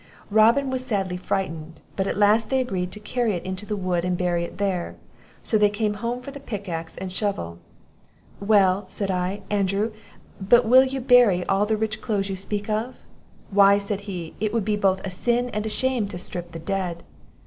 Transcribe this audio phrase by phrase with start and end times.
[0.31, 4.03] Robin was sadly frightened, but at last they agreed to carry it into the wood,
[4.03, 4.95] and bury it there;
[5.43, 7.59] so they came home for a pickaxe and shovel.
[8.39, 9.91] 'Well,' said I, 'Andrew,
[10.41, 12.97] but will you bury all the rich clothes you speak of?'
[13.51, 16.57] 'Why,' said he, 'it would be both a sin and a shame to strip the
[16.57, 17.03] dead.